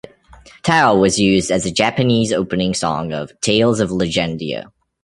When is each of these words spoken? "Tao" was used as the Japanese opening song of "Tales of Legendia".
"Tao" 0.63 0.95
was 0.97 1.19
used 1.19 1.51
as 1.51 1.63
the 1.65 1.71
Japanese 1.71 2.33
opening 2.33 2.73
song 2.73 3.13
of 3.13 3.39
"Tales 3.39 3.79
of 3.79 3.91
Legendia". 3.91 4.71